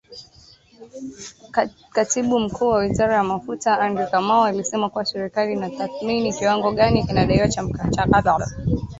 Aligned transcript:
Katibu 1.91 2.39
Mkuu 2.39 2.67
wa 2.69 2.77
Wizara 2.79 3.13
ya 3.15 3.23
Mafuta 3.23 3.79
Andrew 3.79 4.07
Kamau 4.07 4.43
alisema 4.43 4.89
kuwa 4.89 5.05
serikali 5.05 5.53
inatathmini 5.53 6.33
kiwango 6.33 6.71
gani 6.71 7.03
kinadaiwa 7.07 7.47
na 7.47 7.63
mchakato 7.63 8.31
huo. 8.31 8.41